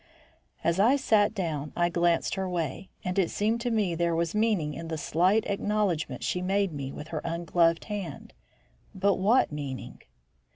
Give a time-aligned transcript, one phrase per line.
[0.63, 4.33] As I sat down, I glanced her way, and it seemed to me there was
[4.33, 8.33] meaning in the slight acknowledgment she made me with her ungloved hand.
[8.95, 10.01] But what meaning?